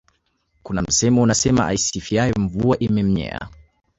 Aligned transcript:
kuna 0.63 0.81
msemo 0.81 1.21
unasema 1.21 1.67
aisifiyae 1.67 2.33
Mvua 2.37 2.79
imemnyea 2.79 3.49